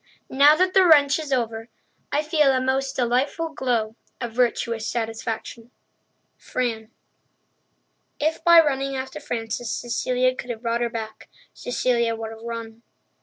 Now 0.31 0.55
that 0.55 0.73
the 0.73 0.83
wrench 0.83 1.19
is 1.19 1.31
over, 1.31 1.67
I 2.11 2.23
feel 2.23 2.51
a 2.51 2.59
most 2.59 2.95
delightful 2.95 3.49
glow 3.49 3.95
of 4.19 4.31
virtuous 4.33 4.87
satisfaction! 4.87 5.69
Fran. 6.39 6.89
If 8.19 8.43
by 8.43 8.59
running 8.61 8.95
after 8.95 9.19
Frances 9.19 9.69
Cecilia 9.69 10.33
could 10.33 10.49
have 10.49 10.63
brought 10.63 10.81
her 10.81 10.89
back, 10.89 11.29
Cecilia 11.53 12.15
would 12.15 12.31
have 12.31 12.41
run. 12.41 12.81